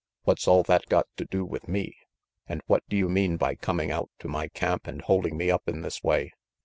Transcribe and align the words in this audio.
"What's 0.23 0.47
all 0.47 0.63
that 0.63 0.87
got 0.89 1.05
to 1.17 1.25
do 1.25 1.45
with 1.45 1.67
me? 1.67 1.95
And 2.49 2.63
what 2.65 2.81
do 2.89 2.97
you 2.97 3.07
mean 3.07 3.37
by 3.37 3.53
coming 3.53 3.91
out 3.91 4.09
to 4.17 4.27
my 4.27 4.47
camp 4.47 4.87
RANGY 4.87 4.97
PETE 4.97 5.05
79 5.05 5.05
and 5.05 5.05
holding 5.05 5.37
me 5.37 5.51
up 5.51 5.69
in 5.69 5.81
this 5.81 6.01
way? 6.03 6.31